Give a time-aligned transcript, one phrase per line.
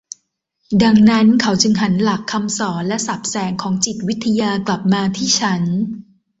[0.83, 5.61] ดังนั้นเขาจึงหันหลักคำสอนและศัพท์แสงของจิตวิทยากลับมาที่ฉัน